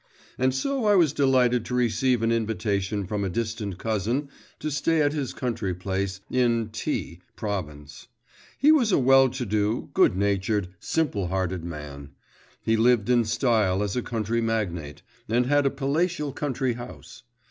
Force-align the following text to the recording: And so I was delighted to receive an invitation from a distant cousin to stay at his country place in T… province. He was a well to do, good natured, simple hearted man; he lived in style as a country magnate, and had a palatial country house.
And 0.39 0.51
so 0.51 0.85
I 0.85 0.95
was 0.95 1.13
delighted 1.13 1.63
to 1.65 1.75
receive 1.75 2.23
an 2.23 2.31
invitation 2.31 3.05
from 3.05 3.23
a 3.23 3.29
distant 3.29 3.77
cousin 3.77 4.29
to 4.59 4.71
stay 4.71 4.99
at 5.03 5.13
his 5.13 5.31
country 5.31 5.75
place 5.75 6.21
in 6.31 6.69
T… 6.69 7.21
province. 7.35 8.07
He 8.57 8.71
was 8.71 8.91
a 8.91 8.97
well 8.97 9.29
to 9.29 9.45
do, 9.45 9.91
good 9.93 10.17
natured, 10.17 10.69
simple 10.79 11.27
hearted 11.27 11.63
man; 11.63 12.13
he 12.63 12.75
lived 12.75 13.11
in 13.11 13.25
style 13.25 13.83
as 13.83 13.95
a 13.95 14.01
country 14.01 14.41
magnate, 14.41 15.03
and 15.29 15.45
had 15.45 15.67
a 15.67 15.69
palatial 15.69 16.33
country 16.33 16.73
house. 16.73 17.21